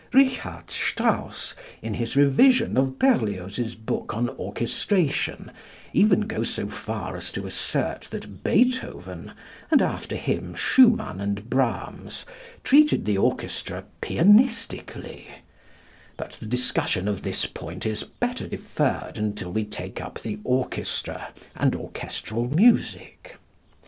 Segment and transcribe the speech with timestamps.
[0.13, 1.53] Richard Strauss,
[1.83, 5.51] in his revision of Berlioz's book on orchestration,
[5.93, 9.31] even goes so far as to assert that Beethoven,
[9.69, 12.25] and after him Schumann and Brahms,
[12.63, 15.27] treated the orchestra pianistically;
[16.17, 21.31] but the discussion of this point is better deferred until we take up the orchestra
[21.55, 23.37] and orchestral music.